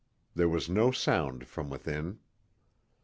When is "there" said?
0.33-0.49